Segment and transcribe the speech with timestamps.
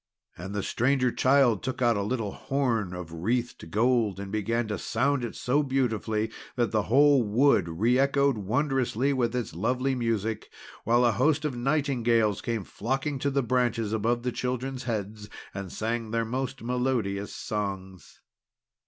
[0.35, 4.79] And the Stranger Child took out a little horn of wreathed gold, and began to
[4.79, 10.49] sound it so beautifully that the whole wood reëchoed wondrously with its lovely music;
[10.85, 15.71] while a host of nightingales came flocking to the branches above the children's heads, and
[15.71, 18.21] sang their most melodious songs.